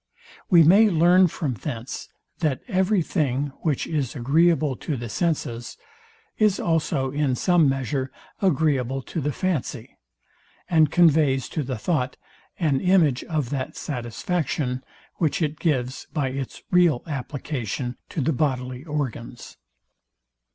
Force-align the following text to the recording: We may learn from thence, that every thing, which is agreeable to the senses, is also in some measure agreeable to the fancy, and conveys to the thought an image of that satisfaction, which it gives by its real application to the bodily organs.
We 0.49 0.63
may 0.63 0.89
learn 0.89 1.27
from 1.27 1.53
thence, 1.53 2.09
that 2.39 2.61
every 2.67 3.03
thing, 3.03 3.51
which 3.61 3.85
is 3.85 4.15
agreeable 4.15 4.75
to 4.77 4.97
the 4.97 5.09
senses, 5.09 5.77
is 6.39 6.59
also 6.59 7.11
in 7.11 7.35
some 7.35 7.69
measure 7.69 8.11
agreeable 8.41 9.03
to 9.03 9.21
the 9.21 9.31
fancy, 9.31 9.95
and 10.67 10.89
conveys 10.89 11.47
to 11.49 11.61
the 11.61 11.77
thought 11.77 12.17
an 12.57 12.79
image 12.81 13.23
of 13.25 13.51
that 13.51 13.77
satisfaction, 13.77 14.83
which 15.17 15.39
it 15.39 15.59
gives 15.59 16.07
by 16.11 16.29
its 16.29 16.63
real 16.71 17.03
application 17.05 17.95
to 18.09 18.21
the 18.21 18.33
bodily 18.33 18.83
organs. 18.83 19.55